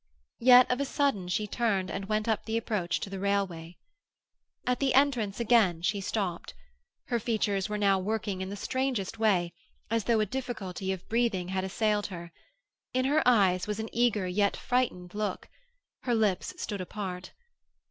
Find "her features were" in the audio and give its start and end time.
7.09-7.77